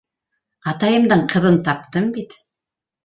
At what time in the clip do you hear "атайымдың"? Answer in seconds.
0.71-1.23